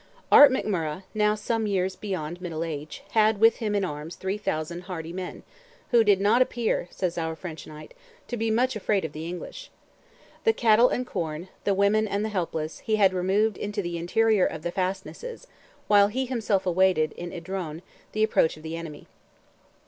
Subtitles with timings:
[0.31, 4.85] Art McMurrogh, now some years beyond middle age, had with him in arms "three thousand
[4.85, 5.43] hardy men,"
[5.91, 7.93] "who did not appear," says our French knight,
[8.27, 9.69] "to be much afraid of the English."
[10.43, 14.47] The cattle and corn, the women and the helpless, he had removed into the interior
[14.47, 15.45] of the fastnesses,
[15.87, 17.83] while he himself awaited, in Idrone,
[18.13, 19.05] the approach of the enemy.